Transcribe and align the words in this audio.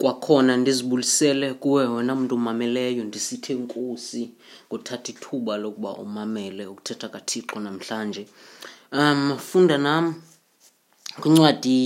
kwakhona 0.00 0.56
ndizibulisele 0.56 1.52
kuwe 1.62 1.84
wena 1.94 2.12
mntu 2.18 2.34
umameleyo 2.40 3.02
ndisithe 3.04 3.52
nkosi 3.62 4.22
ngothatha 4.68 5.08
ithuba 5.12 5.52
lokuba 5.62 5.90
umamele 6.04 6.62
ukuthetha 6.72 7.06
kathixo 7.14 7.56
namhlanje 7.64 8.22
um 8.98 9.36
funda 9.48 9.76
nam 9.86 10.04
kwincwadi 11.20 11.82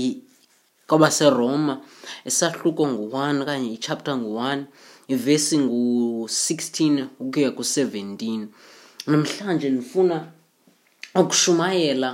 kwabaseroma 0.89 1.75
esahluko 2.29 2.83
ngu-1 2.93 3.37
okanye 3.43 3.71
ichapter 3.79 4.15
ngu-1 4.21 4.59
ivesi 5.15 5.57
ngu-16 5.59 7.07
ukuya 7.25 7.51
ku-17 7.57 8.23
namhlanje 9.11 9.67
ndifuna 9.75 10.17
ukushumayela 11.21 12.11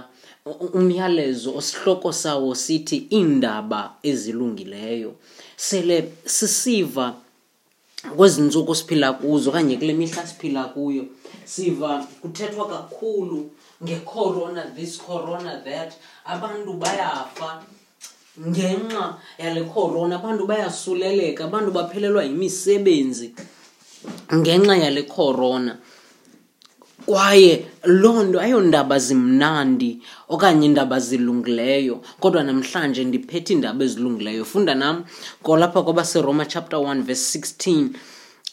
umyalezo 0.78 1.48
osihloko 1.58 2.08
sawo 2.22 2.50
sithi 2.64 2.96
iindaba 3.16 3.80
ezilungileyo 4.10 5.12
sele 5.60 6.12
sisiva 6.26 7.14
kwezinsuku 8.16 8.74
siphila 8.74 9.12
kuzo 9.12 9.52
kanye 9.52 9.76
kule 9.76 9.92
mihla 9.92 10.26
siphila 10.26 10.64
kuyo 10.72 11.04
siva 11.44 12.06
kuthethwa 12.22 12.68
kakhulu 12.68 13.50
ngecorona 13.84 14.62
this 14.76 14.96
corona 14.98 15.60
that 15.64 15.92
abantu 16.24 16.72
bayafa 16.80 17.60
ngenxa 18.48 19.16
yale 19.38 19.60
corona 19.74 20.16
abantu 20.16 20.46
bayasuleleka 20.48 21.42
abantu 21.44 21.70
baphelelwa 21.76 22.22
yimisebenzi 22.24 23.28
ngenxa 24.38 24.76
yale 24.84 25.02
corona 25.16 25.72
kwaye 27.10 27.66
loo 27.84 28.22
nto 28.22 28.38
ayondaba 28.40 28.96
zimnandi 28.98 29.90
okanye 30.28 30.66
iindaba 30.66 30.96
zilungileyo 31.06 31.94
kodwa 32.22 32.42
namhlanje 32.48 33.02
ndiphethe 33.04 33.50
iindaba 33.54 33.82
ezilungileyo 33.84 34.42
funda 34.44 34.74
nam 34.74 34.96
kolapha 35.42 35.82
kwabaseroma 35.82 36.44
chapter 36.46 36.78
1 36.78 37.02
verse 37.02 37.38
16 37.38 37.88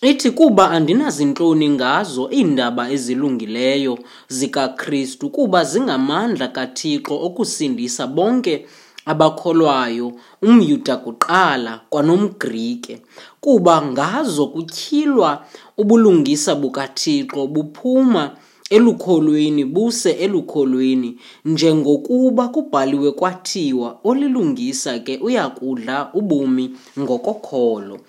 ithi 0.01 0.31
kuba 0.31 0.71
andinazintloni 0.71 1.67
ngazo 1.77 2.29
iindaba 2.31 2.89
ezilungileyo 2.89 3.93
zikakristu 4.37 5.25
kuba 5.29 5.63
zingamandla 5.63 6.47
kathixo 6.47 7.13
okusindisa 7.27 8.07
bonke 8.07 8.65
abakholwayo 9.05 10.07
umyuda 10.41 10.97
kuqala 10.97 11.81
kwanomgrike 11.91 12.95
kuba 13.41 13.73
ngazo 13.91 14.43
kutyhilwa 14.47 15.29
ubulungisa 15.77 16.51
bukathixo 16.55 17.47
buphuma 17.47 18.23
elukholweni 18.69 19.65
buse 19.65 20.11
elukholweni 20.11 21.17
njengokuba 21.45 22.47
kubhaliwe 22.47 23.11
kwathiwa 23.11 23.99
olilungisa 24.03 24.99
ke 24.99 25.17
uyakudla 25.17 26.13
ubomi 26.13 26.71
ngokokholo 26.99 27.99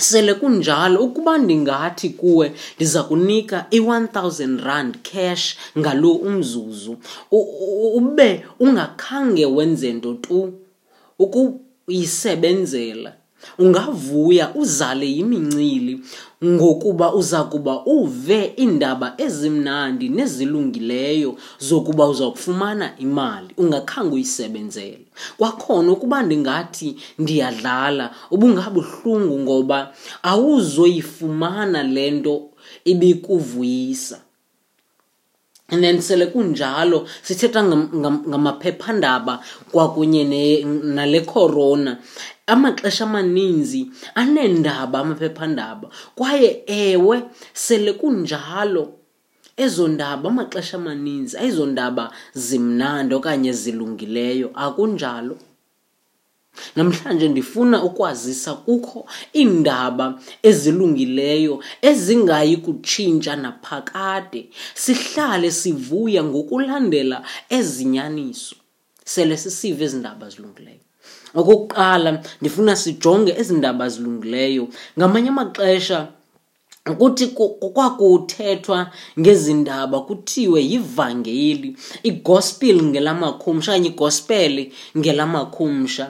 sele 0.00 0.34
kunjalo 0.34 1.00
ukuba 1.04 1.38
ndingathi 1.38 2.10
kuwe 2.10 2.52
ndiza 2.76 3.02
kunika 3.02 3.66
i-1000 3.70 4.60
rand 4.64 4.94
cash 5.12 5.56
ngalo 5.78 6.12
umzuzu 6.12 6.96
ube 7.98 8.44
ungakhange 8.60 9.46
wenze 9.46 9.92
nto 9.92 10.14
tu 10.14 10.52
ukuyisebenzela 11.18 13.12
ungavuya 13.58 14.54
uzale 14.54 15.06
yimincili 15.06 16.00
ngokuba 16.44 17.08
uza 17.20 17.40
kuba 17.50 17.74
uve 17.98 18.40
iindaba 18.62 19.14
ezimnandi 19.26 20.08
nezilungileyo 20.08 21.30
zokuba 21.66 22.06
uza 22.12 22.26
kufumana 22.30 22.86
imali 23.06 23.50
ungakhange 23.62 24.14
uyisebenzele 24.14 25.04
kwakhona 25.38 25.90
ukuba 25.92 26.22
ndingathi 26.22 26.88
ndiyadlala 27.18 28.04
ubungabuhlungu 28.34 29.34
ngoba 29.44 29.78
awuzoyifumana 30.32 31.80
le 31.94 32.06
nto 32.16 32.34
ibikuvuyisa 32.92 34.18
and 35.70 35.84
then 35.84 36.00
sele 36.00 36.26
kunjalo 36.26 37.06
sithetha 37.22 37.62
ngamaphephandaba 37.64 39.40
kwakunye 39.72 40.24
nale 40.64 41.20
corona 41.20 41.98
amaxesha 42.46 43.04
amaninzi 43.04 43.82
aneendaba 44.14 44.98
amaphephandaba 44.98 45.88
kwaye 46.16 46.62
ewe 46.66 47.22
sele 47.52 47.92
kunjalo 48.00 48.88
ezo 49.56 49.84
ndaba 49.92 50.28
amaxesha 50.30 50.76
amaninzi 50.80 51.36
ayizo 51.38 51.66
ndaba 51.66 52.04
zimnandi 52.46 53.12
okanye 53.18 53.52
zilungileyo 53.60 54.48
akunjalo 54.56 55.36
Namhlanje 56.76 57.28
ndifuna 57.28 57.84
ukwazisa 57.84 58.54
kukho 58.66 59.06
iindaba 59.36 60.06
ezilungileyo 60.50 61.54
ezingayi 61.90 62.56
kutshintsha 62.64 63.34
naphakade. 63.42 64.40
Sihlale 64.82 65.50
sivuya 65.60 66.20
ngokulandela 66.24 67.18
ezi 67.58 67.82
nyaniso. 67.94 68.54
Sele 69.12 69.34
sisiva 69.42 69.82
ezi 69.86 69.96
ndaba 70.02 70.26
zilungileyo. 70.32 70.82
Okokuqala, 71.38 72.10
ndifuna 72.40 72.72
sijonge 72.82 73.32
ezi 73.40 73.54
ndaba 73.60 73.84
zilungileyo. 73.92 74.64
Ngamanye 74.98 75.28
amaxesha 75.34 75.98
kuthi 77.00 77.26
kwakuthethwa 77.74 78.78
ngezi 79.20 79.52
ndaba 79.62 79.96
kuthiwe 80.06 80.58
yivangeli, 80.70 81.68
igospeli 82.10 82.82
ngelamakhumsha 82.90 83.70
okanye 83.72 83.88
igospele 83.92 84.62
ngelamakhumsha. 84.98 86.06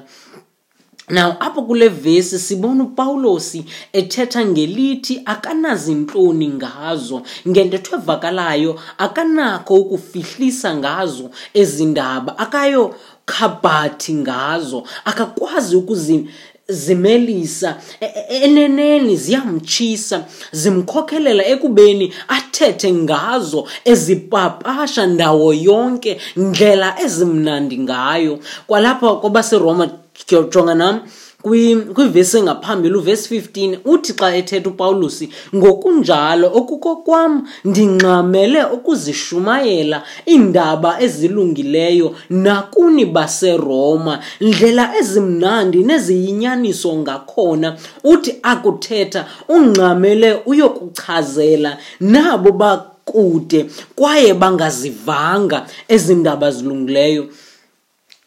now 1.10 1.36
apho 1.40 1.62
kule 1.62 1.88
vesi 1.88 2.38
sibona 2.38 2.84
upawulosi 2.84 3.64
ethetha 3.92 4.44
ngelithi 4.46 5.22
akanazintloni 5.24 6.48
ngazo 6.48 7.22
ngentetho 7.48 7.96
evakalayo 7.96 8.78
akanakho 8.98 9.74
ukufihlisa 9.74 10.76
ngazo 10.76 11.30
ezi 11.54 11.84
ndaba 11.84 12.38
akayokhabhathi 12.38 14.14
ngazo 14.14 14.84
akakwazi 15.04 15.76
ukuzimelisa 15.76 17.76
e, 18.00 18.06
e, 18.06 18.24
e, 18.30 18.34
eneneni 18.46 19.14
ziyamtshisa 19.16 20.24
zimkhokelela 20.52 21.42
ekubeni 21.46 22.12
athethe 22.28 22.92
ngazo 22.92 23.64
ezipapasha 23.84 25.06
ndawo 25.06 25.48
yonke 25.54 26.20
ndlela 26.36 26.88
ezimnandi 27.04 27.76
ngayo 27.78 28.38
kwalapha 28.66 29.16
kwabaseroma 29.16 29.86
ndiyawujonga 30.26 30.74
nam 30.74 30.96
kwivesi 31.94 32.36
engaphambili 32.38 32.94
uvesi 33.02 33.30
15 33.40 33.78
uthi 33.92 34.12
xa 34.20 34.26
ethetha 34.40 34.68
upawulusi 34.72 35.24
ngokunjalo 35.56 36.46
okukokwam 36.58 37.32
ndinxamele 37.70 38.60
ukuzishumayela 38.76 39.98
iindaba 40.34 40.90
ezilungileyo 41.06 42.08
nakuni 42.44 43.04
baseroma 43.14 44.14
ndlela 44.46 44.84
ezimnandi 45.00 45.78
neziyinyaniso 45.88 46.90
ngakhona 47.02 47.68
uthi 48.12 48.30
akuthetha 48.52 49.20
ungxamele 49.56 50.28
uyokuchazela 50.50 51.70
nabo 52.12 52.50
bakude 52.60 53.60
kwaye 53.98 54.30
bangazivanga 54.42 55.58
ezi 55.94 56.14
ndaba 56.20 56.46
zilungileyo 56.56 57.24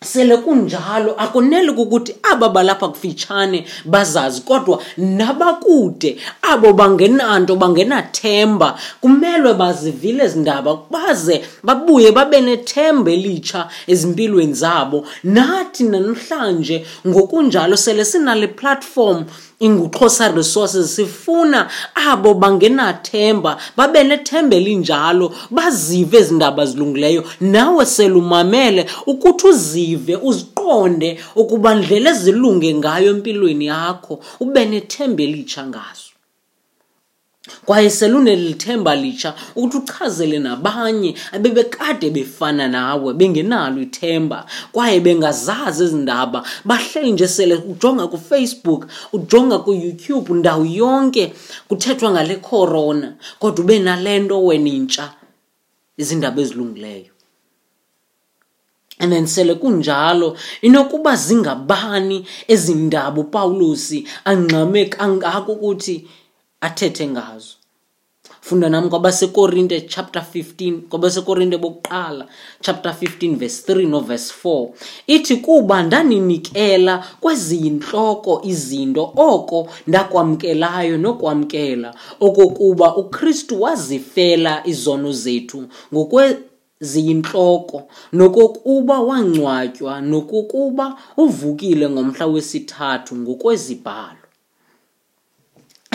sele 0.04 0.38
kunjalo 0.38 1.14
akoneli 1.18 1.70
ukuthi 1.70 2.16
aba 2.32 2.50
balapha 2.50 2.88
kufitshane 2.88 3.66
bazazi 3.86 4.42
kodwa 4.42 4.84
nabakude 4.98 6.18
abo 6.42 6.74
bangenanto 6.74 7.56
bangenathemba 7.56 8.80
kumelwe 9.02 9.54
bazivile 9.54 10.24
ezi 10.24 10.40
ndaba 10.40 10.78
baze 10.92 11.42
babuye 11.64 12.12
babe 12.12 12.42
nethemba 12.42 13.12
elitsha 13.12 13.68
ezimpilweni 13.88 14.54
zabo 14.54 15.06
nathi 15.24 15.84
namhlanje 15.84 16.86
ngokunjalo 17.08 17.78
sele 17.78 18.06
sinale 18.06 18.48
platform 18.48 19.24
inguxhosa 19.60 20.28
resources 20.32 20.96
sifuna 20.96 21.68
abo 22.10 22.34
bangenathemba 22.34 23.58
babe 23.78 24.04
nethemba 24.04 24.56
elinjalo 24.56 25.34
bazive 25.52 26.18
ezi 26.18 26.34
ndaba 26.34 26.66
zilungileyo 26.66 27.24
nawe 27.42 27.86
selumamele 27.86 28.86
ukuthi 29.06 29.48
uzive 29.48 29.91
uzive 29.96 30.16
uziqonde 30.28 31.10
ukuba 31.42 31.72
ndlela 31.76 32.10
ezilunge 32.16 32.70
ngayo 32.80 33.10
empilweni 33.16 33.66
yakho 33.74 34.14
ube 34.44 34.62
nethemba 34.70 35.22
elitsha 35.28 35.64
ngazo 35.70 36.08
kwaye 37.66 37.90
selunelithemba 37.98 38.92
litsha 39.02 39.30
ukuthi 39.56 39.78
uchazele 39.78 40.38
nabanye 40.46 41.12
abebekade 41.36 42.08
befana 42.16 42.66
nawe 42.76 43.10
bengenalo 43.20 43.78
ithemba 43.88 44.40
kwaye 44.74 44.98
bengazazi 45.06 45.82
ezi 45.86 45.96
ndaba 46.04 46.40
bahleli 46.68 47.12
nje 47.12 47.28
sele 47.36 47.54
ujonga 47.72 48.06
kufacebook 48.12 48.82
ujonga 49.16 49.58
kuyoutube 49.66 50.34
ndawo 50.40 50.66
yonke 50.82 51.24
kuthethwa 51.68 52.12
ngale 52.12 52.36
corona 52.50 53.10
kodwa 53.40 53.62
ube 53.66 53.80
nale 53.80 54.14
nto 54.20 54.38
wenintsha 54.48 55.06
izindaba 56.02 56.42
ezilungileyo 56.42 57.11
and 59.02 59.12
then 59.14 59.28
sele 59.28 59.56
kunjalo 59.56 60.38
inokuba 60.62 61.16
zingabani 61.16 62.26
ezi 62.48 62.74
ndaba 62.76 63.22
upawulos 63.22 63.94
angxame 64.26 64.86
kangako 64.86 65.52
ukuthi 65.52 66.08
athethe 66.62 67.08
ngazo 67.08 67.54
funda 68.42 68.70
nam 68.70 68.90
kwabasekorinte 68.90 69.82
chapter 69.82 70.26
15 70.36 70.80
kwabasekorinte 70.90 71.58
bokuqala 71.58 72.28
chapter 72.62 72.96
15 73.02 73.36
verse 73.36 73.74
3 73.74 73.88
noverse 73.88 74.34
4 74.44 74.70
ithi 75.08 75.36
kuba 75.36 75.84
ndaninikela 75.84 77.08
kweziyintloko 77.22 78.42
izinto 78.44 79.14
oko 79.18 79.68
ndakwamkelayo 79.88 80.98
nokwamkela 80.98 81.96
okokuba 82.20 82.96
ukristu 82.96 83.62
wazifela 83.62 84.62
izono 84.68 85.12
zethu 85.12 85.68
ziyintloko 86.82 87.84
nokokuba 88.14 89.00
wangcwatywa 89.10 90.02
nokokuba 90.02 90.86
uvukile 91.18 91.86
ngomhla 91.90 92.26
wesithathu 92.34 93.12
ngokwezibhalo 93.22 94.16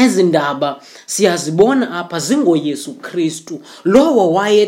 ezi 0.04 0.22
ndaba 0.30 0.70
siyazibona 1.12 1.84
apha 2.00 2.18
zingoyesu 2.26 2.90
kristu 3.04 3.54
lowo 3.92 4.24
waye 4.36 4.64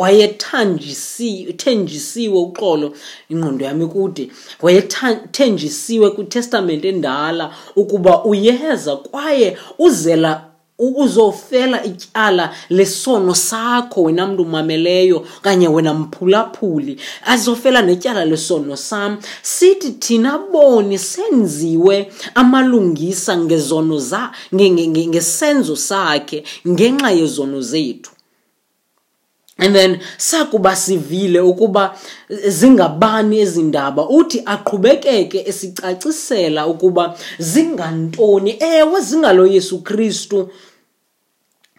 wayethenjisiwe 0.00 2.38
uxolo 2.46 2.88
ingqondo 3.32 3.62
yami 3.68 3.86
kude 3.94 4.24
wayethenjisiwe 4.64 6.06
kwitestamente 6.14 6.86
endala 6.94 7.44
ukuba 7.80 8.12
uyeza 8.24 8.92
kwaye 8.96 9.56
uzela 9.86 10.32
uzofela 10.78 11.84
ityala 11.84 12.52
lesono 12.70 13.34
sakho 13.34 14.02
wena 14.02 14.26
mntu 14.26 14.42
umameleyo 14.42 15.26
kanye 15.42 15.68
wena 15.68 15.94
mphulaphuli 15.94 17.00
azofela 17.26 17.82
netyala 17.82 18.24
lesono 18.24 18.76
sam 18.76 19.18
sithi 19.42 19.90
thina 19.90 20.38
boni 20.52 20.98
senziwe 20.98 22.12
amalungisa 22.34 23.36
ngezono 23.38 23.98
za 23.98 24.32
ngesenzo 24.54 24.54
nge, 24.54 24.86
nge, 24.86 25.06
nge 25.72 25.76
sakhe 25.76 26.44
ngenxa 26.68 27.10
yezono 27.10 27.60
zethu 27.60 28.10
and 29.58 29.74
then 29.74 30.00
sakuba 30.18 30.76
sivile 30.76 31.40
ukuba 31.40 31.94
zingabani 32.48 33.38
ezi 33.40 33.62
ndaba 33.62 34.08
uthi 34.08 34.42
aqhubekeke 34.46 35.38
esicacisela 35.50 36.62
ukuba 36.66 37.14
zingantoni 37.38 38.56
ewe 38.60 39.00
zingaloyesu 39.00 39.82
kristu 39.82 40.48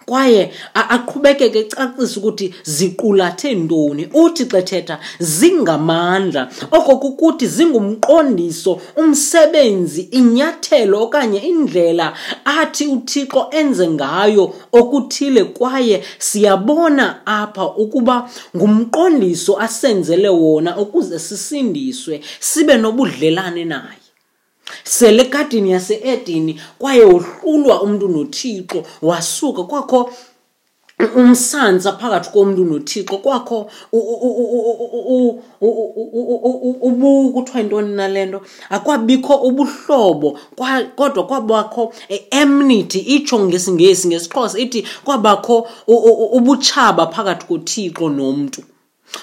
kwaye 0.07 0.51
aqhubekeke 0.73 1.59
ecacisa 1.65 2.15
ukuthi 2.19 2.47
ziqulathe 2.75 3.49
ntoni 3.63 4.03
uthi 4.23 4.43
xa 4.51 4.57
ethetha 4.63 4.95
zingamandla 5.37 6.41
oko 6.77 6.91
kukuthi 7.03 7.45
zingumqondiso 7.55 8.73
umsebenzi 9.01 10.01
inyathelo 10.19 10.95
okanye 11.05 11.39
indlela 11.51 12.07
athi 12.59 12.85
uthixo 12.95 13.41
enze 13.59 13.85
ngayo 13.97 14.45
okuthile 14.79 15.41
kwaye 15.57 15.97
siyabona 16.27 17.05
apha 17.39 17.65
ukuba 17.83 18.15
ngumqondiso 18.55 19.51
asenzele 19.65 20.29
wona 20.43 20.71
ukuze 20.83 21.15
sisindiswe 21.27 22.15
sibe 22.39 22.75
nobudlelane 22.83 23.65
naye 23.65 24.04
selegadini 24.83 25.71
yaseedini 25.71 26.61
kwaye 26.79 27.03
wohlulwa 27.05 27.81
umntu 27.81 28.07
nothixo 28.07 28.83
wasuka 29.01 29.63
kwakho 29.63 30.09
umsantsa 31.15 31.91
phakathi 31.91 32.29
komntu 32.33 32.63
nothixo 32.65 33.17
kwakho 33.17 33.67
ubuku 36.81 37.31
kuthiwa 37.33 37.59
yintoni 37.61 37.95
nale 37.95 38.25
nto 38.25 38.39
akwabikho 38.69 39.35
ubuhlobo 39.35 40.39
kodwa 40.95 41.23
kwabakho 41.27 41.93
emnity 42.41 42.99
itsho 43.15 43.37
ngesingesi 43.45 44.07
ngesixhosa 44.07 44.57
ithi 44.63 44.81
kwabakho 45.05 45.67
ubutshaba 46.37 47.03
phakathi 47.13 47.45
kothixo 47.47 48.09
nomntu 48.09 48.61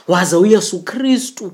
waze 0.08 0.36
uyesu 0.36 0.82
kristu 0.82 1.50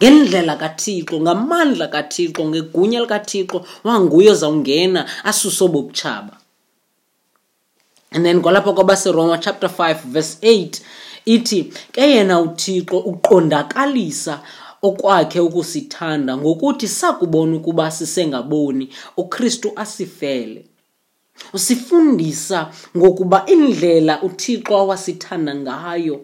ngendlela 0.00 0.56
kathixo 0.60 1.16
ngamandla 1.20 1.86
kathixo 1.94 2.42
ngegunya 2.48 3.00
likathixo 3.00 3.58
wanguye 3.86 4.30
ozawungena 4.30 5.00
asuso 5.24 5.68
bobutshaba 5.68 6.36
and 8.12 8.24
then 8.24 8.42
kwalapho 8.42 8.72
kwabaseroma 8.74 9.38
chapter 9.40 9.68
5 9.70 9.94
verse 10.12 10.38
8 10.42 10.80
ithi 11.24 11.64
ke 11.92 12.00
yena 12.00 12.40
uthixo 12.40 12.98
uqondakalisa 12.98 14.40
okwakhe 14.82 15.40
ukusithanda 15.40 16.36
ngokuthi 16.36 16.88
sakubona 16.88 17.56
ukuba 17.56 17.90
sisengaboni 17.90 18.88
ukristu 19.16 19.72
asifele 19.76 20.64
usifundisa 21.52 22.70
ngokuba 22.96 23.46
indlela 23.46 24.22
uthixo 24.22 24.72
awasithanda 24.78 25.52
ngayo 25.54 26.16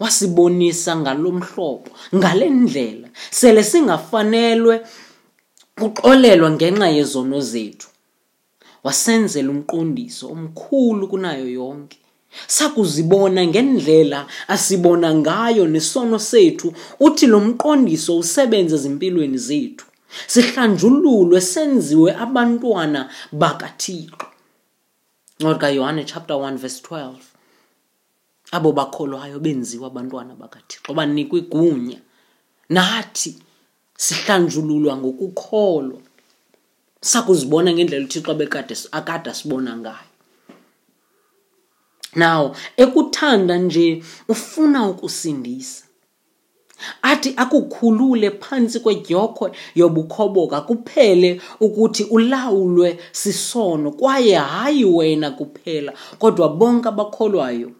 wasibonisa 0.00 0.96
ngalomhlobo 1.00 1.90
ngalendlela 2.18 3.06
sele 3.38 3.60
singafanelwe 3.70 4.76
uqolelwa 5.86 6.48
ngenxa 6.56 6.88
yezono 6.98 7.38
zethu 7.52 7.88
wasenzela 8.86 9.48
umqondiso 9.54 10.24
omkhulu 10.34 11.02
kunayo 11.12 11.48
yonke 11.58 11.98
sakuzibona 12.54 13.40
ngendlela 13.50 14.18
asibona 14.54 15.08
ngayo 15.22 15.64
nesono 15.74 16.16
sethu 16.30 16.66
uthi 17.06 17.24
lo 17.32 17.38
mqondiso 17.48 18.12
usebenze 18.22 18.74
ezimpilweni 18.78 19.38
zethu 19.48 19.84
sihlanjululwe 20.32 21.38
senziwe 21.52 22.10
abantwana 22.24 23.00
bakathixo 23.40 24.26
ngokayohane 25.42 26.02
chapter 26.10 26.36
1 26.50 26.56
verse 26.62 26.80
12 26.90 27.14
abo 28.52 28.72
bakholwayo 28.72 29.38
benziwa 29.40 29.86
abantwana 29.88 30.34
bakathixo 30.34 30.92
banikwe 30.94 31.38
igunya 31.44 31.98
nathi 32.70 33.34
sihlanjululwa 33.96 34.96
ngokukholwa 34.96 36.00
sakuzibona 37.00 37.72
ngendlela 37.72 38.04
uthixo 38.08 38.32
bekade 38.34 38.74
akade 38.92 39.28
asibona 39.30 39.72
ngayo 39.76 40.06
now 42.16 42.52
ekuthanda 42.76 43.58
nje 43.58 44.02
ufuna 44.28 44.88
ukusindisa 44.88 45.84
athi 47.02 47.34
akukhulule 47.36 48.30
phantsi 48.40 48.80
kwedyokhwe 48.80 49.52
yobukhoboka 49.76 50.60
kuphele 50.64 51.40
ukuthi 51.60 52.04
ulawulwe 52.08 52.98
sisono 53.12 53.90
kwaye 53.92 54.34
hayi 54.34 54.84
wena 54.84 55.30
kuphela 55.36 55.92
kodwa 56.18 56.48
bonke 56.48 56.88
abakholwayo 56.88 57.70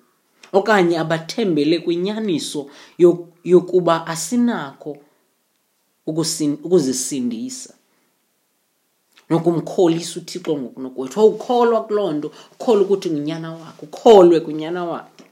okanye 0.53 0.99
abathembele 0.99 1.79
kwinyaniso 1.85 2.67
yokuba 3.45 3.95
asinakho 4.13 4.93
ukuzisindisa 6.09 7.71
nokumkholisa 9.31 10.13
uthixo 10.21 10.51
ngokunokwethu 10.61 11.17
awukholwa 11.21 11.79
kuloo 11.87 12.13
nto 12.17 12.29
ukholwe 12.55 12.83
ukuthi 12.85 13.09
ngunyana 13.13 13.49
wakhe 13.61 13.83
ukholwe 13.87 14.37
kunyana 14.45 14.81
wakhe 14.91 15.25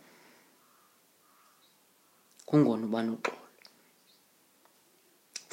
kungona 2.48 2.82
uba 2.88 3.00
noxolo 3.06 3.40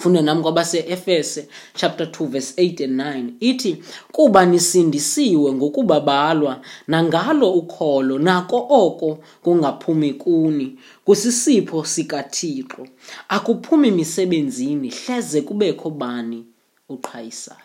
funda 0.03 0.21
nami 0.21 0.41
kwabase-efese 0.43 1.47
chapter 1.75 2.07
2 2.07 2.25
verse 2.27 2.61
8 2.63 2.83
and 2.83 2.95
9 3.01 3.31
ithi 3.39 3.83
kuba 4.11 4.45
nisindisiwe 4.45 5.51
ngokuba 5.53 5.99
balwa 5.99 6.61
nangalo 6.87 7.51
ukholo 7.51 8.19
nako 8.19 8.57
oko 8.69 9.19
kungaphumi 9.43 10.13
kuni 10.13 10.77
kusisipho 11.05 11.85
sikathixo 11.85 12.87
akuphumi 13.29 13.91
misebenzini 13.91 14.89
hleze 14.89 15.41
kubekho 15.41 15.89
bani 15.89 16.45
uqhayisayo 16.89 17.59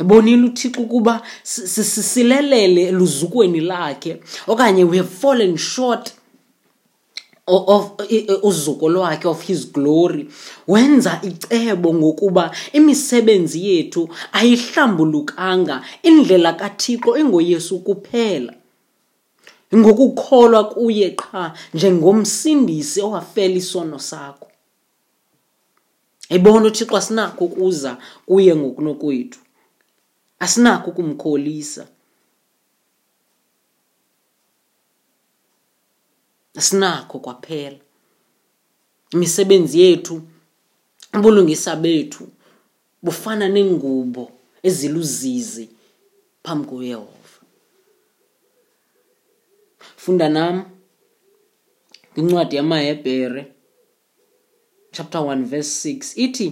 ebonile 0.00 0.46
uthixo 0.46 0.80
ukuba 0.82 1.22
sisilelele 1.42 2.82
eluzukweni 2.82 3.60
lakhe 3.60 4.20
okanye 4.46 4.84
we 4.84 4.96
have 4.98 5.08
fallen 5.20 5.56
short 5.56 6.12
uzuko 8.42 8.88
lwakhe 8.88 9.28
of 9.28 9.42
his 9.42 9.72
glory 9.72 10.28
wenza 10.68 11.20
icebo 11.26 11.88
ngokuba 11.94 12.50
imisebenzi 12.78 13.58
yethu 13.66 14.02
ayihlambulukanga 14.38 15.76
indlela 16.08 16.52
kathixo 16.60 17.10
ingoyesu 17.18 17.74
kuphela 17.86 18.52
ngokukholwa 19.76 20.62
kuye 20.72 21.08
qha 21.20 21.42
njengomsindisi 21.74 22.98
owafela 23.06 23.54
isono 23.62 23.98
sakho 23.98 24.46
ebona 26.34 26.66
uthixo 26.70 26.94
asinakho 27.00 27.42
ukuza 27.44 27.96
kuye 28.28 28.52
ngokunokwethu 28.56 29.38
asinakho 30.44 30.86
ukumkholisa 30.90 31.84
sinakho 36.60 37.18
kwaphela 37.18 37.78
imisebenzi 39.12 39.76
yethu 39.84 40.22
ubulungisa 41.14 41.76
bethu 41.76 42.22
bufana 43.02 43.46
neengubo 43.54 44.24
eziluzizi 44.68 45.64
phambi 46.44 46.64
kuyehova 46.70 47.38
funda 50.02 50.28
nam 50.28 50.56
incwadi 52.18 52.54
yamahebhere 52.56 53.42
chapter 54.94 55.20
1 55.20 55.42
verse 55.44 55.88
6 55.92 56.12
ithi 56.24 56.48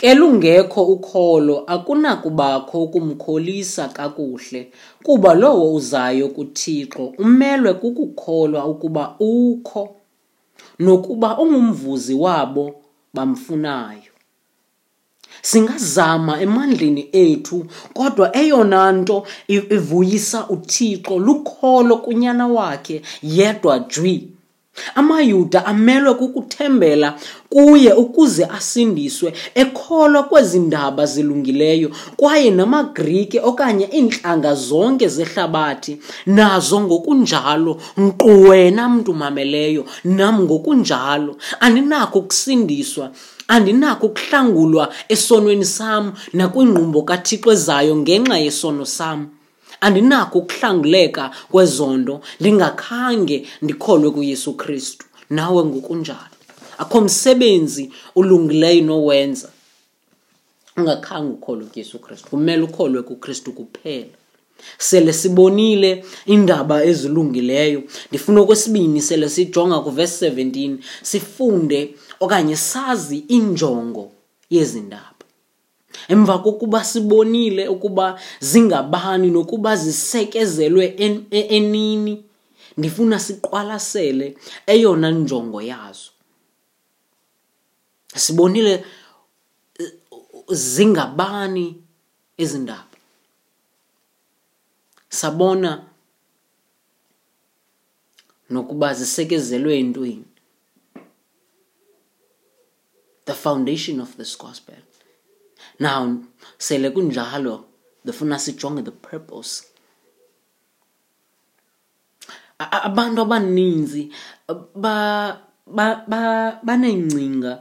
kelungekho 0.00 0.82
ukholo 0.84 1.58
akunakubakho 1.66 2.82
ukumkholisa 2.82 3.88
kakuhle 3.88 4.72
kuba 5.02 5.34
lowo 5.34 5.74
uzayo 5.74 6.28
kuthixo 6.28 7.06
umelwe 7.18 7.74
kukukholwa 7.74 8.64
ukuba 8.66 9.16
ukho 9.20 9.82
nokuba 10.78 11.38
ungumvuzi 11.38 12.14
wabo 12.14 12.74
bamfunayo 13.14 14.12
singazama 15.42 16.40
emandleni 16.42 17.08
ethu 17.12 17.58
kodwa 17.94 18.36
eyona 18.40 18.80
nto 18.92 19.22
ivuyisa 19.48 20.48
uthixo 20.48 21.18
lukholo 21.18 21.96
kunyana 21.96 22.46
wakhe 22.48 23.02
yedwa 23.22 23.78
jwi 23.78 24.28
amayuda 25.00 25.60
amelwe 25.70 26.12
kukuthembela 26.20 27.08
kuye 27.54 27.92
ukuze 28.02 28.44
asindiswe 28.58 29.28
ekholwa 29.62 30.22
kwezi 30.30 30.58
ndaba 30.66 31.02
zilungileyo 31.12 31.88
kwaye 32.20 32.48
namagrike 32.58 33.38
okanye 33.50 33.84
iintlanga 33.96 34.50
zonke 34.66 35.06
zehlabathi 35.16 35.92
nazo 36.36 36.76
ngokunjalo 36.84 37.72
nkqu 38.02 38.30
wena 38.48 38.82
mntu 38.92 39.12
mameleyo 39.22 39.82
nam 40.16 40.34
ngokunjalo 40.44 41.32
andinakho 41.64 42.16
ukusindiswa 42.22 43.06
andinakho 43.54 44.04
ukuhlangulwa 44.10 44.84
esonweni 45.14 45.66
sam 45.76 46.04
nakwiingqumbo 46.38 47.00
kathixo 47.08 47.48
ezayo 47.56 47.92
ngenxa 48.02 48.36
yesono 48.44 48.84
sam 48.98 49.18
andinako 49.80 50.38
ukuhlanguleka 50.38 51.24
kwezondo 51.50 52.20
ndingakhange 52.40 53.36
ndikholwe 53.64 54.08
kuyesu 54.14 54.50
kristu 54.60 55.04
nawe 55.30 55.60
ngokunjalo 55.68 56.36
akho 56.78 56.98
msebenzi 57.00 57.84
ulungileyo 58.18 58.82
nowenza 58.88 59.48
ungakhange 60.76 61.32
ukholwe 61.32 61.64
kuyesu 61.72 61.98
kristu 61.98 62.26
kumele 62.30 62.62
ukholwe 62.62 63.02
kukristu 63.02 63.52
kuphela 63.52 64.14
sele 64.78 65.12
sibonile 65.20 65.90
indaba 66.26 66.84
ezilungileyo 66.84 67.80
ndifuna 68.08 68.38
okwesibini 68.40 69.00
sele 69.02 69.28
sijonga 69.28 69.78
kuvesi 69.80 70.28
17 70.28 70.76
sifunde 71.02 71.94
okanye 72.20 72.56
sazi 72.56 73.18
injongo 73.28 74.12
yezi 74.50 74.80
ndaba 74.80 75.19
emva 76.08 76.38
kokuba 76.42 76.80
sibonile 76.84 77.68
ukuba 77.74 78.06
zingabani 78.50 79.28
nokuba 79.30 79.70
zisekezelwe 79.76 80.84
e-, 81.06 81.46
enini 81.56 82.14
ndifuna 82.78 83.16
siqwalasele 83.26 84.26
eyona 84.72 85.08
njongo 85.10 85.58
yazo 85.72 86.10
sibonile 88.24 88.74
e, 89.82 89.90
zingabani 90.48 91.66
ezi 92.42 92.58
ndaba 92.64 92.86
sabona 95.20 95.70
nokuba 98.54 98.88
zisekezelwe 98.94 99.72
entweni 99.82 100.24
the 103.26 103.34
foundation 103.42 104.00
of 104.00 104.10
this 104.16 104.38
gospel 104.38 104.76
now 105.80 106.16
sele 106.58 106.90
kunjalo 106.90 107.64
ndifuna 108.04 108.38
sijonge 108.38 108.82
the 108.82 108.90
purpose 108.90 109.64
abantu 112.70 113.18
abaninzi 113.22 114.02
baneengcinga 116.64 117.52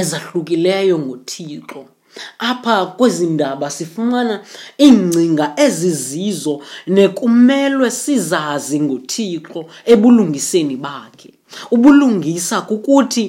ezahlukileyo 0.00 0.96
ngothixo 1.04 1.80
apha 2.50 2.76
kwezi 2.98 3.26
ndaba 3.34 3.66
sifumana 3.76 4.34
iingcinga 4.86 5.46
ezizizo 5.64 6.54
nekumelwe 6.96 7.88
sizazi 8.02 8.76
ngothixo 8.84 9.60
ebulungiseni 9.92 10.76
bakhe 10.84 11.30
ubulungisa 11.74 12.56
kukuthi 12.68 13.24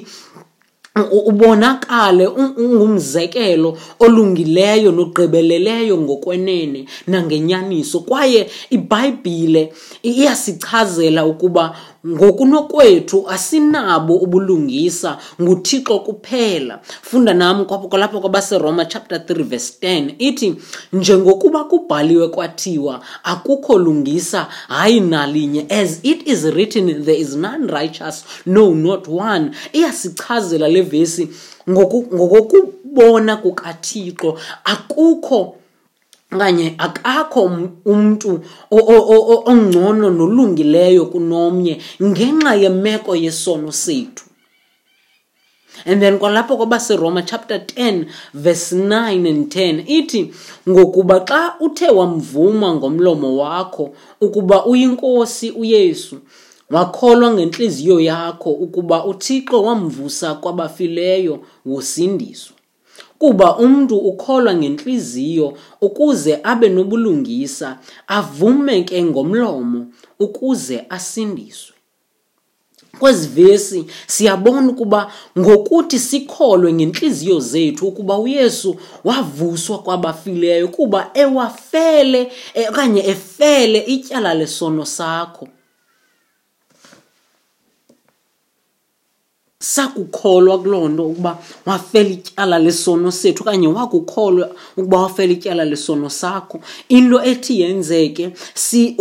ubonakale 1.10 2.26
ungumzekelo 2.26 3.70
olungileyo 4.04 4.92
nogqibeleleyo 4.92 5.94
ngokwenene 6.04 6.80
nangenyaniso 7.08 8.00
kwaye 8.06 8.40
ibhayibhile 8.76 9.62
iyasichazela 10.08 11.22
ukuba 11.26 11.64
ngokunokwethu 12.06 13.28
asinabo 13.30 14.16
ubulungisa 14.16 15.18
nguthixo 15.42 15.98
kuphela 16.02 16.80
funda 17.02 17.34
nam 17.34 17.64
kwalapha 17.64 18.20
kwabaseroma 18.20 18.84
chapter 18.90 19.18
3 19.18 19.42
verse 19.44 19.74
10 19.82 20.14
ithi 20.18 20.54
njengokuba 20.92 21.64
kubhaliwe 21.64 22.28
kwathiwa 22.28 23.00
akukho 23.22 23.78
lungisa 23.78 24.48
hayi 24.68 25.00
nalinye 25.00 25.66
as 25.68 26.00
it 26.04 26.26
is 26.28 26.44
written 26.44 27.04
there 27.04 27.18
is 27.18 27.36
none 27.36 27.66
righteous 27.72 28.24
no 28.46 28.74
not 28.74 29.08
one 29.08 29.50
iyasichazela 29.72 30.68
le 30.68 30.80
vesi 30.82 31.28
ngokokubona 31.70 33.36
kukathixo 33.36 34.34
akukho 34.64 35.36
ngoku 35.42 35.56
kanye 36.38 36.74
akakho 36.78 37.40
umuntu 37.84 38.30
ongcono 39.48 40.06
nolungileyo 40.18 41.04
kunomnye 41.12 41.74
ngenxa 42.08 42.52
yemeko 42.62 43.12
yesono 43.16 43.72
sethu 43.72 44.24
and 45.84 46.00
then 46.02 46.18
kwalapho 46.18 46.56
kwaba 46.56 46.80
seroma 46.80 47.22
chapter 47.22 47.58
10 47.58 48.06
verse 48.34 48.76
9 48.76 49.28
and 49.28 49.46
10 49.54 49.84
ithi 49.86 50.32
ngokuba 50.68 51.20
xa 51.28 51.54
uthe 51.60 51.88
wamvuma 51.90 52.74
ngomlomo 52.74 53.36
wakho 53.36 53.94
ukuba 54.20 54.64
uyinkosi 54.66 55.50
uyesu 55.50 56.16
wakholwa 56.70 57.30
ngenhliziyo 57.34 58.00
yakho 58.00 58.50
ukuba 58.50 59.04
uthixo 59.04 59.62
wamvusa 59.62 60.34
kwabafileyo 60.34 61.38
wosindiso 61.66 62.52
kuba 63.22 63.54
umuntu 63.64 63.96
ukholwa 64.10 64.52
ngenhliziyo 64.58 65.48
ukuze 65.86 66.32
abe 66.50 66.68
nobulungisa 66.76 67.68
avumeke 68.18 68.98
ngomlomo 69.10 69.80
ukuze 70.24 70.76
asindiswe 70.96 71.74
kwezi 73.00 73.26
vesi 73.36 73.78
siyabona 74.12 74.66
ukuba 74.74 75.00
ngokuthi 75.38 75.98
sikholwe 76.08 76.68
ngenhliziyo 76.78 77.36
zethu 77.50 77.82
ukuba 77.90 78.14
uyesu 78.24 78.70
wavuswa 79.08 79.76
kwabafileyo 79.84 80.66
kuba 80.76 81.00
ewafele 81.24 82.20
eh, 82.56 82.66
okanye 82.70 83.00
efele 83.14 83.78
ityala 83.94 84.30
lesono 84.40 84.82
sakho 84.96 85.44
sakukholwa 89.64 90.58
kuloo 90.58 90.88
nto 90.88 91.06
ukuba 91.08 91.38
wafela 91.66 92.10
ityala 92.16 92.56
lesono 92.64 93.08
sethu 93.12 93.42
okanye 93.42 93.68
wakukholwa 93.68 94.46
ukuba 94.76 94.96
wafela 95.02 95.32
ityala 95.38 95.64
lesono 95.70 96.06
sakho 96.20 96.56
into 96.88 97.16
ethi 97.30 97.60
yenzeke 97.60 98.30
si, 98.54 98.94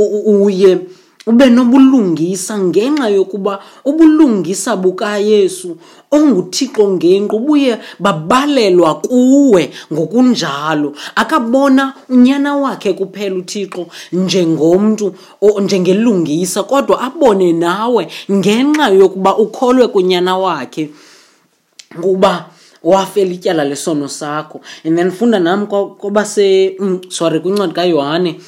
uye 0.45 0.67
uh, 0.75 0.81
uh, 0.81 0.81
uh, 0.81 0.87
ube 1.27 1.45
nobulungisa 1.49 2.57
ngenxa 2.59 3.09
yokuba 3.13 3.53
ubulungisa 3.85 4.73
bukayesu 4.75 5.77
onguthixo 6.11 6.83
ngenqu 6.97 7.37
buye 7.45 7.77
babalelwa 8.01 8.91
kuwe 9.05 9.69
ngokunjalo 9.93 10.89
akabona 11.21 11.83
unyana 12.09 12.55
wakhe 12.57 12.93
kuphela 12.97 13.35
uthixo 13.37 13.85
njengomntu 14.13 15.13
njengelungisa 15.61 16.63
kodwa 16.65 16.95
abone 17.05 17.53
nawe 17.53 18.07
ngenxa 18.31 18.87
yokuba 18.99 19.31
ukholwe 19.37 19.85
kunyana 19.93 20.33
wakhe 20.37 20.89
kuba 22.01 22.45
wafela 22.83 23.31
ityala 23.33 23.63
lesono 23.63 24.07
sakho 24.09 24.61
and 24.85 24.97
then 24.97 25.11
funda 25.11 25.39
nam 25.39 25.67
kwabasesorry 25.69 27.37
mm, 27.37 27.39
kwincwadi 27.43 27.73
kayohane 27.73 28.39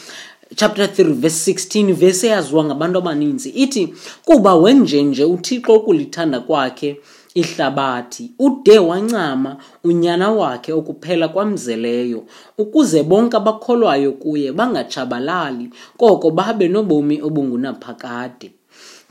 chapter 0.55 0.85
3 0.87 1.13
verse 1.13 1.35
16 1.53 1.93
vese 1.93 2.27
yaziwa 2.27 2.63
ngabantu 2.65 2.97
abaninzi 2.99 3.49
ithi 3.49 3.93
kuba 4.25 4.55
wenjenje 4.55 5.23
uthixo 5.25 5.75
ukulithanda 5.75 6.39
kwakhe 6.39 7.01
ihlabathi 7.33 8.31
ude 8.39 8.79
wancama 8.79 9.57
unyana 9.83 10.31
wakhe 10.31 10.71
okuphela 10.73 11.27
kwamzeleyo 11.27 12.23
ukuze 12.57 13.03
bonke 13.03 13.37
abakholwayo 13.37 14.11
kuye 14.11 14.51
bangatshabalali 14.51 15.69
koko 15.97 16.31
babe 16.31 16.67
nobomi 16.67 17.21
obungunaphakade 17.21 18.51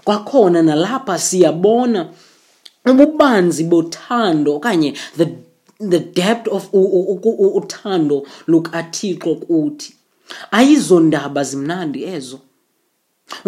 kwakhona 0.05 0.63
nalapha 0.63 1.19
siyabona 1.19 2.09
ububanzi 2.91 3.65
bothando 3.65 4.57
okanye 4.57 4.95
the, 5.17 5.27
the 5.91 5.99
depth 6.01 6.49
of 6.53 6.69
uthando 7.59 8.23
lukathixo 8.49 9.35
kuthi 9.35 9.93
ayizo 10.59 10.97
ndaba 11.07 11.41
zimnandi 11.49 12.01
ezo 12.17 12.39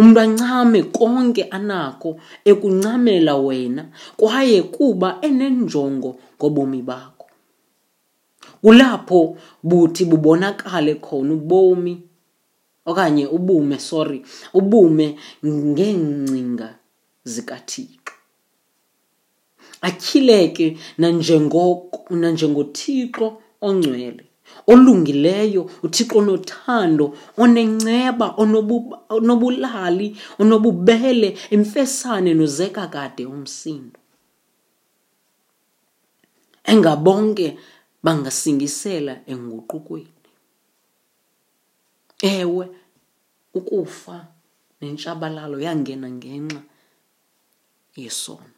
umntu 0.00 0.18
ancame 0.26 0.78
konke 0.98 1.42
anako 1.56 2.10
ekuncamela 2.50 3.34
wena 3.46 3.82
kwaye 4.20 4.58
kuba 4.74 5.08
enenjongo 5.28 6.10
ngobomi 6.36 6.80
bakho 6.88 7.26
kulapho 8.62 9.20
buthi 9.68 10.02
bubonakale 10.10 10.92
khona 11.04 11.32
ubomi 11.38 11.94
okanye 12.90 13.24
ubume 13.36 13.76
sorry 13.88 14.18
ubume 14.58 15.06
ngeengcinga 15.74 16.68
zikathixo 17.32 18.14
atyhileke 19.86 20.66
nanjengothixo 22.22 23.26
ongcwele 23.66 24.24
olungileyo 24.72 25.62
uthixo 25.84 26.18
onothando 26.20 27.06
onenceba 27.42 28.26
onobulali 29.22 30.08
onobubele 30.42 31.28
emfesane 31.54 32.30
nozeka 32.34 32.84
kade 32.94 33.24
umsindo 33.34 33.98
engabonke 36.72 37.46
bangasingisela 38.04 39.14
enguqukweni 39.32 40.12
ewe 42.32 42.66
ukufa 43.58 44.16
nentshabalalo 44.80 45.56
yangena 45.66 46.08
ngenxa 46.18 46.62
yesono 48.02 48.54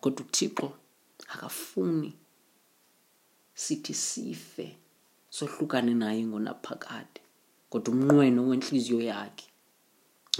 kodwa 0.00 0.22
uthixo 0.26 0.68
akafuni 1.32 2.10
sithi 3.64 3.94
sife 3.94 4.76
sohlukane 5.36 5.94
naye 6.02 6.20
ngonaphakade 6.28 7.18
kodwa 7.70 7.88
umnqweno 7.94 8.40
wenhliziyo 8.50 8.98
yakhe 9.12 9.48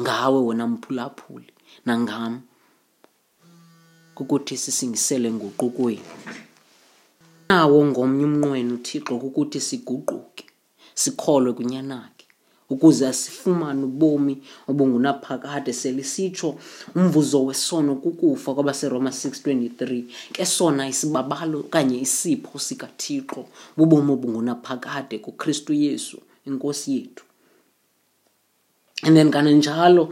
ngawe 0.03 0.39
wona 0.47 0.65
mphulaphuli 0.73 1.51
nangam 1.87 2.35
ukuthi 4.23 4.55
sisingisele 4.65 5.29
nguqukweni 5.37 6.07
nawo 7.49 7.79
ngomnye 7.91 8.25
umnqweno 8.29 8.73
uthixo 8.79 9.13
ukuthi 9.29 9.59
siguquke 9.69 10.45
sikholwe 11.01 11.51
kunyanakhe 11.59 12.22
ukuze 12.73 13.05
asifumane 13.09 13.83
ubomi 13.91 14.37
obungunaphakade 14.71 15.73
selisitsho 15.81 16.49
umvuzo 16.97 17.39
wesono 17.49 17.93
kukufa 18.03 18.55
kwabaseroma 18.55 19.11
623 19.11 20.05
ke 20.35 20.45
sona 20.57 20.83
isibabalo 20.93 21.57
okanye 21.65 21.97
isipho 22.07 22.57
sikathixo 22.67 23.41
bubomi 23.77 24.11
obungunaphakade 24.17 25.17
kukristu 25.25 25.73
yesu 25.85 26.19
inkosi 26.49 26.89
yethu 26.97 27.25
and 29.05 29.13
then 29.17 29.31
kananjalo 29.31 30.05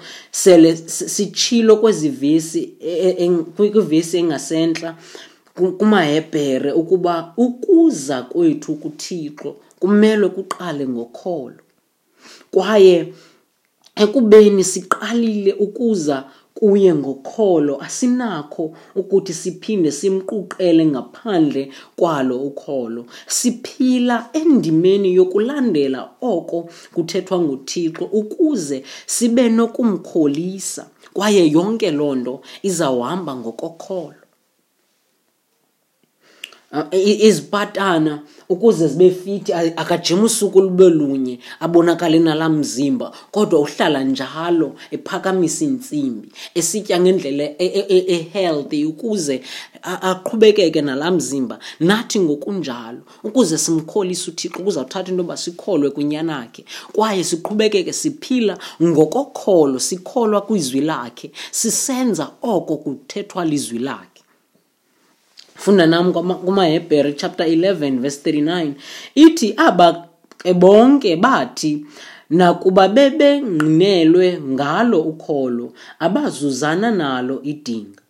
sele 0.42 0.70
sitshilo 1.16 1.74
kwezi 1.82 2.08
vesi 2.22 2.62
e-, 2.80 3.16
e-, 3.24 3.70
kwivesi 3.72 4.14
engasentla 4.22 4.90
kumahebhere 5.78 6.72
ukuba 6.72 7.14
ukuza 7.44 8.16
kwethu 8.32 8.72
kuthixo 8.82 9.48
kumele 9.80 10.28
kuqale 10.28 10.84
ngokholo 10.88 11.60
kwaye 12.50 13.12
ekubeni 13.96 14.64
siqalile 14.64 15.52
ukuza 15.52 16.24
kuye 16.54 16.94
ngokholo 16.94 17.74
asinakho 17.86 18.64
ukuthi 18.96 19.32
siphinde 19.34 19.90
simquqele 19.90 20.84
ngaphandle 20.92 21.64
kwalo 21.98 22.34
ukholo 22.50 23.02
siphila 23.36 24.16
endimeni 24.40 25.10
yokulandela 25.18 26.00
oko 26.34 26.58
kuthethwa 26.94 27.36
nguthixo 27.44 28.04
ukuze 28.20 28.78
sibe 29.14 29.44
nokumkholisa 29.58 30.82
kwaye 31.16 31.42
yonke 31.54 31.88
loo 31.98 32.14
nto 32.20 32.34
izawuhamba 32.68 33.32
ngokokholo 33.40 34.19
Uh, 36.72 36.84
izipatana 37.26 38.22
ukuze 38.48 38.88
zibe 38.88 39.10
fithi 39.10 39.52
akajima 39.52 40.22
usuku 40.22 40.60
lube 40.60 40.88
lunye 40.88 41.38
abonakale 41.60 42.18
nalaa 42.18 42.48
mzimba 42.48 43.12
kodwa 43.34 43.58
uhlala 43.64 44.00
njalo 44.12 44.68
ephakamisa 44.94 45.60
iintsimbi 45.64 46.28
esitya 46.58 46.96
ngendlela 47.02 47.44
e-, 47.44 47.56
e-, 47.78 47.86
e-, 47.94 48.04
ehealthy 48.16 48.80
ukuze 48.92 49.36
aqhubekeke 49.82 50.80
nalaa 50.88 51.10
mzimba 51.18 51.56
nathi 51.90 52.18
ngokunjalo 52.24 53.02
ukuze 53.26 53.56
simkholise 53.64 54.24
uthixo 54.30 54.58
ukuzawuthatha 54.62 55.10
into 55.10 55.20
yoba 55.22 55.36
sikholwe 55.44 55.88
kwinyanakhe 55.94 56.62
kwaye 56.94 57.22
siqhubekeke 57.30 57.92
siphila 58.00 58.54
ngokokholo 58.88 59.78
sikholwa 59.88 60.38
kwizwi 60.46 60.80
lakhe 60.90 61.28
sisenza 61.60 62.24
oko 62.54 62.74
kuthethwa 62.82 63.42
lizwi 63.50 63.78
lakhe 63.90 64.20
funda 65.60 65.86
nam 65.86 66.12
kumahebhere 66.14 67.12
chapter 67.12 67.44
11 67.46 68.00
verse 68.00 68.18
39 68.24 68.72
ithi 69.14 69.48
aba 69.60 70.08
ke 70.40 70.56
bonke 70.56 71.20
bathi 71.20 71.84
nakuba 72.32 72.88
bebengqinelwe 72.88 74.40
ngalo 74.40 75.00
ukholo 75.04 75.72
abazuzana 76.00 76.88
nalo 76.90 77.42
idinga 77.44 78.00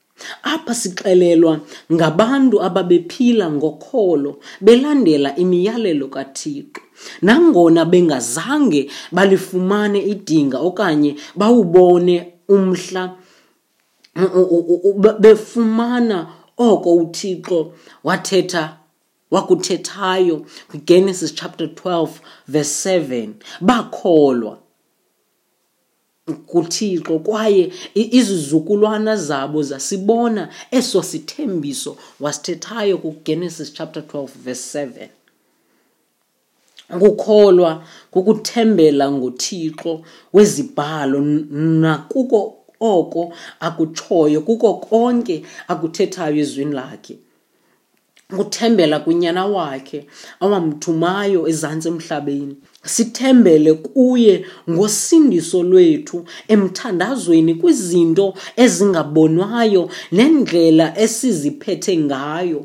apha 0.47 0.75
sixelelwa 0.75 1.59
ngabantu 1.93 2.63
ababephila 2.63 3.51
ngokholo 3.51 4.39
belandela 4.61 5.35
imiyalelo 5.37 6.07
kathixo 6.07 6.79
nangona 7.27 7.83
bengazange 7.85 8.87
balifumane 9.13 9.99
idinga 9.99 10.59
okanye 10.63 11.15
bawubone 11.35 12.47
umhla 12.49 13.05
befumana 15.19 16.19
oko 16.69 16.95
uthixo 16.95 17.73
wathetha 18.05 18.77
wakuthethayo 19.31 20.47
kwigenesis 20.71 21.35
chapter 21.35 21.67
12 21.67 22.09
verse 22.49 22.99
7 22.99 23.29
bakholwa 23.61 24.59
kuthixo 26.47 27.19
kwaye 27.19 27.73
izizukulwana 27.95 29.17
zabo 29.17 29.63
zasibona 29.63 30.49
eso 30.71 31.03
sithembiso 31.03 31.97
wasithethayo 32.21 32.99
kugenesis 32.99 33.73
chapter 33.75 34.03
12 34.03 34.29
verse 34.45 34.83
7 34.87 35.09
ukukholwa 36.97 37.85
kukuthembela 38.11 39.11
ngothixo 39.13 40.03
wezibhalo 40.33 41.21
nakuko 41.21 42.57
oko 42.81 43.33
akutshoyo 43.67 44.41
kuko 44.49 44.69
konke 44.89 45.45
akuthethayo 45.69 46.37
ezwini 46.43 46.73
lakhe 46.73 47.15
uthembela 48.43 48.97
kwinyana 49.05 49.43
wakhe 49.55 49.99
awamthumayo 50.41 51.41
ezantsi 51.53 51.87
emhlabeni 51.93 52.57
sithembele 52.95 53.73
kuye 53.87 54.35
ngosindiso 54.73 55.59
lwethu 55.71 56.19
emthandazweni 56.55 57.53
kwizinto 57.61 58.27
ezingabonwayo 58.65 59.83
nendlela 60.17 60.87
esiziphethe 61.05 61.95
ngayo 62.09 62.61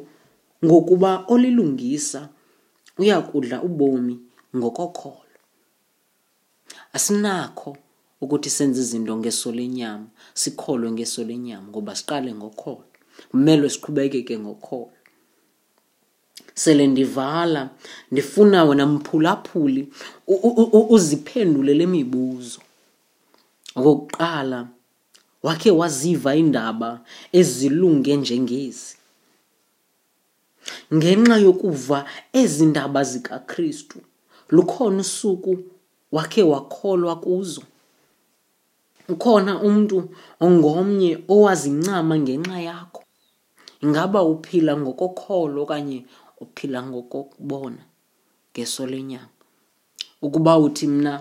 ngokuba 0.65 1.12
olilungisa 1.34 2.21
uyakudla 2.99 3.58
ubomi 3.67 4.15
ngokokholo 4.58 5.34
asinakho 6.95 7.71
ukuthi 8.23 8.49
senze 8.49 8.80
izinto 8.84 9.13
ngeso 9.17 9.49
lenyama 9.58 10.08
sikholwe 10.41 10.89
ngeso 10.95 11.21
lenyama 11.30 11.67
ngoba 11.71 11.93
siqale 11.99 12.32
ngokholo 12.39 12.84
kumelwe 13.32 13.67
siqhubekeke 13.73 14.36
ngokholo 14.43 14.91
sele 16.62 16.84
ndivala 16.93 17.62
ndifuna 18.12 18.58
wena 18.67 18.86
mphulaphuli 18.93 19.82
uziphendule 20.95 21.71
le 21.80 21.86
mibuzo 21.93 22.60
okokuqala 23.78 24.60
wakhe 25.45 25.69
waziva 25.80 26.32
iindaba 26.39 26.89
ezilunge 27.39 28.13
njengezi 28.21 28.91
ngenxa 30.95 31.38
yokuva 31.45 31.97
ezi 32.41 32.63
ndaba 32.71 32.99
zikakristu 33.12 33.97
lukhona 34.56 34.99
usuku 35.06 35.51
wakhe 36.15 36.41
wakholwa 36.54 37.15
kuzo 37.25 37.63
ukhona 39.13 39.51
umuntu 39.65 39.97
ongomnye 40.45 41.11
owazincama 41.33 42.13
ngenxa 42.23 42.59
yakho 42.69 43.01
ingaba 43.83 44.19
uphila 44.33 44.73
ngokokholo 44.81 45.57
okanye 45.65 45.99
uphila 46.43 46.79
ngokokubona 46.89 47.83
ngeso 48.51 48.83
lenyama 48.91 49.33
ukuba 50.25 50.53
uthi 50.65 50.85
mna 50.93 51.13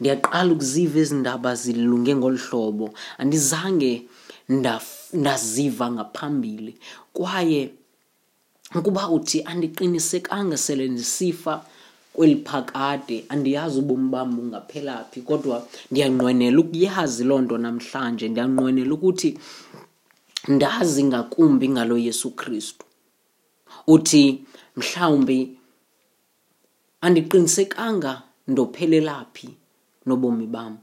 ndiyaqala 0.00 0.50
ukuziva 0.54 0.96
ezi 1.04 1.14
ndaba 1.22 1.50
zilunge 1.62 2.12
ngolu 2.18 2.38
hlobo 2.46 2.86
andizange 3.20 3.92
ndaziva 5.18 5.86
ngaphambili 5.94 6.72
kwaye 7.16 7.62
ukuba 8.78 9.02
uthi 9.16 9.38
andiqinisekanga 9.50 10.56
sele 10.64 10.84
ndisifa 10.92 11.54
kweli 12.12 12.36
phakade 12.36 13.24
andiyazi 13.28 13.78
ubomi 13.78 14.08
bam 14.10 14.38
ungaphela 14.40 14.94
phi 15.10 15.20
kodwa 15.28 15.56
ndiyanqwenela 15.90 16.58
ukuyazi 16.64 17.22
loo 17.28 17.40
nto 17.44 17.56
namhlanje 17.64 18.24
ndiyanqwenela 18.28 18.92
ukuthi 18.96 19.30
ndazi 20.54 21.02
ngakumbi 21.10 21.66
ngalo 21.74 21.96
yesu 22.06 22.28
kristu 22.40 22.84
uthi 23.94 24.24
mhlawumbi 24.78 25.38
andiqinisekanga 27.06 28.12
ndophelela 28.50 29.14
phi 29.34 29.48
nobomi 30.08 30.46
bam 30.54 30.74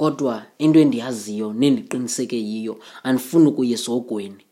kodwa 0.00 0.34
into 0.64 0.78
endiyaziyo 0.84 1.48
nendiqiniseke 1.60 2.38
yiyo 2.50 2.74
andifuni 3.06 3.44
ukuyesogweni 3.50 4.44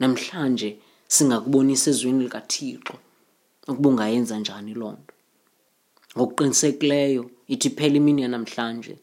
namhlanje 0.00 0.68
singakubonisa 1.14 1.86
ezweni 1.92 2.20
likathixo 2.26 2.94
ukuba 3.68 3.88
ungayenza 3.90 4.34
njani 4.38 4.74
loo 4.80 4.92
nto 4.98 5.14
ngokuqinisekileyo 6.16 7.22
ithi 7.52 7.70
phela 7.76 7.94
imini 8.00 8.20
yanamhlanje 8.26 8.94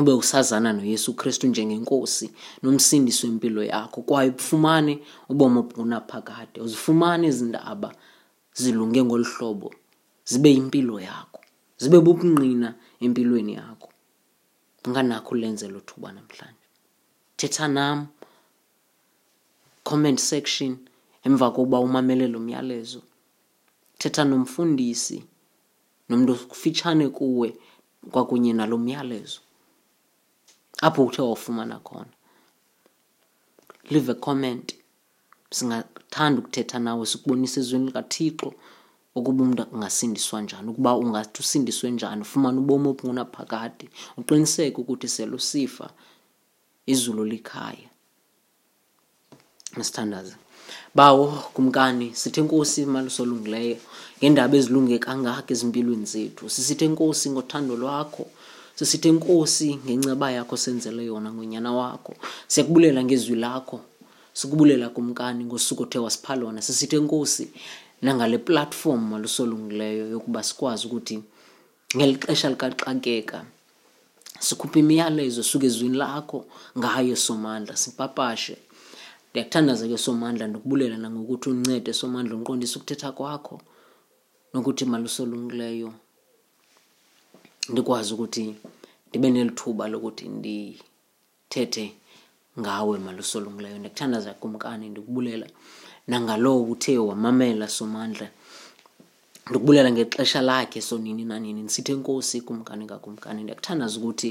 ube 0.00 0.12
usazana 0.22 0.70
noyesu 0.76 1.10
kristu 1.18 1.44
njengenkosi 1.48 2.26
nomsindisi 2.62 3.22
wempilo 3.26 3.60
yakho 3.72 3.98
kwaye 4.08 4.30
ufumane 4.40 4.94
ubomi 5.30 5.58
obunaphakade 5.58 6.56
uzifumane 6.60 7.22
ezi 7.30 7.44
ndaba 7.50 7.90
zilunge 8.60 9.00
ngolu 9.04 9.24
hlobo 9.32 9.68
zibe 10.30 10.48
yimpilo 10.54 10.94
yakho 11.00 11.40
zibe 11.80 11.98
bubungqina 12.06 12.68
empilweni 13.04 13.52
yakho 13.60 13.88
unganakho 14.86 15.30
ulenze 15.34 15.66
lothuba 15.68 16.08
namhlanje 16.12 16.66
thetha 17.38 17.66
nam 17.76 18.06
comment 19.88 20.18
section 20.20 20.72
emva 21.24 21.50
kokuba 21.50 21.78
umamele 21.80 22.26
lo 22.28 22.38
myalezo 22.46 23.00
thetha 23.98 24.22
nomfundisi 24.24 25.18
nomntu 26.08 26.32
ofitshane 26.52 27.06
kuwe 27.08 27.48
kwakunye 28.12 28.52
nalo 28.52 28.76
myalezo 28.78 29.40
apho 30.86 31.00
uthe 31.06 31.20
wawufumana 31.22 31.76
khona 31.86 32.12
live 33.92 34.12
comment 34.24 34.66
singathanda 35.56 36.38
ukuthetha 36.40 36.76
nawe 36.84 37.04
sikubonisa 37.10 37.56
ezweni 37.62 37.86
likathixo 37.88 38.48
ukuba 39.18 39.40
umntu 39.44 39.62
ungasindiswa 39.74 40.36
njani 40.42 40.68
ukuba 40.70 40.90
ungathi 40.96 41.40
usindiswe 41.40 41.86
njani 41.96 42.22
ufumane 42.22 42.56
ubomi 42.62 42.86
obungunaphakade 42.88 43.86
uqiniseke 44.20 44.76
ukuthi 44.80 45.08
selusifa 45.08 45.86
izulu 46.92 47.22
likhaya 47.24 47.88
masithandaze 49.76 50.34
bawo 50.94 51.26
kumkani 51.54 52.10
sithe 52.16 52.40
nkosi 52.44 52.80
maluso 52.86 53.20
olungileyo 53.22 53.76
ngeendaba 54.18 54.54
ezilunge 54.60 54.96
kangaka 55.06 55.50
ezimpilweni 55.54 56.06
zethu 56.14 56.44
sisithe 56.54 56.86
nkosi 56.92 57.26
ngothando 57.32 57.72
lwakho 57.82 58.24
sisithe 58.78 59.10
nkosi 59.16 59.68
ngenceba 59.84 60.26
yakho 60.38 60.56
senzele 60.64 61.02
yona 61.10 61.28
ngonyana 61.34 61.70
wakho 61.78 62.12
siyakubulela 62.50 63.00
ngezwi 63.06 63.36
lakho 63.44 63.78
sikubulela 64.38 64.86
kumkani 64.94 65.42
ngosuku 65.48 65.82
othe 65.82 65.98
wasiphalona 66.04 66.60
sisithe 66.62 66.96
nkosi 67.06 67.44
nangale 68.02 68.36
platform 68.38 69.02
malusolungileyo 69.10 70.04
yokuba 70.14 70.40
sikwazi 70.42 70.82
ukuthi 70.86 71.16
ngeli 71.96 72.14
xesha 72.26 72.48
likaxakeka 72.52 73.38
sikhuphe 74.46 74.78
imiyalezo 74.84 75.42
suke 75.42 75.66
ezwini 75.66 75.96
lakho 75.96 76.44
ngayo 76.78 77.16
somandla 77.16 77.74
sipapashe 77.82 78.56
ndiyakuthandaza 79.32 79.88
ke 79.88 79.98
somandla 79.98 80.46
ndikubulela 80.48 80.96
nangokuthi 80.96 81.48
uncede 81.52 81.92
somandla 81.92 82.32
ndiqondise 82.34 82.76
ukuthetha 82.80 83.08
kwakho 83.16 83.56
nokuthi 84.52 84.84
malusolungileyo 84.88 85.90
ndikwazi 87.70 88.10
ukuthi 88.16 88.44
ndibe 89.08 89.28
nelithuba 89.30 89.84
lokuthi 89.92 90.24
ndithethe 90.38 91.84
ngawe 92.60 92.96
malusolungileyo 93.06 93.76
ndiyakuthandaza 93.78 94.30
kumkani 94.40 94.86
ndikubulela 94.92 95.46
nangaloo 96.08 96.60
uthe 96.72 96.92
wamamela 97.08 97.66
somandla 97.68 98.26
ndikubulela 99.50 99.88
ngexesha 99.92 100.40
lakhe 100.48 100.80
sonini 100.88 101.24
nanini 101.28 101.60
ndisithe 101.62 101.92
nkosi 102.00 102.36
kumkani 102.46 102.84
kakumkani 102.90 103.38
ndiyakuthandaza 103.42 103.94
ukuthi 104.00 104.30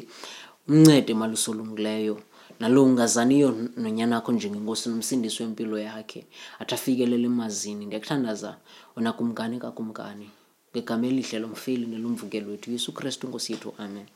umncede 0.70 1.14
malusolungileyo 1.22 2.16
nalowungazaniyo 2.63 3.50
nonyanakho 3.84 4.32
njengenkosi 4.32 4.89
nomsindisi 4.89 5.39
wempilo 5.43 5.76
yakhe 5.78 6.22
atafikelela 6.60 7.26
emazini 7.32 7.86
ndiyakuthandaza 7.86 8.52
ona 8.98 9.12
kumkani 9.17 9.56
kakumkani 9.63 10.28
ngegama 10.72 11.06
elihle 11.10 11.39
lomfeli 11.39 11.86
nelumvukeli 11.86 12.50
wethu 12.50 12.72
yesu 12.76 12.89
kristu 12.98 13.28
inkosi 13.28 13.54
yethu 13.54 13.70
amen 13.78 14.08